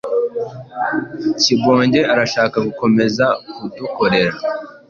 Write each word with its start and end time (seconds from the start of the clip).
Kibonge 1.41 2.01
arashaka 2.13 2.57
gukomeza 2.67 3.25
kudukorera. 3.55 4.35